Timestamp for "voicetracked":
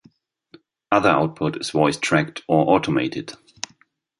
1.69-2.41